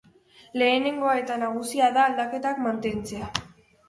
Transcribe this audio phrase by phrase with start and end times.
[0.59, 3.29] Lehenengoa eta nagusia da aldaketak mantentzea.